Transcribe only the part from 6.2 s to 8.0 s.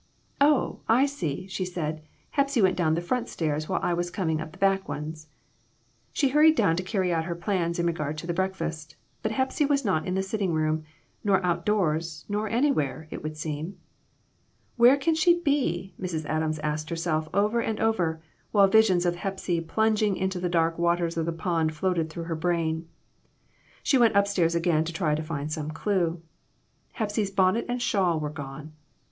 hurried down to carry out her plans in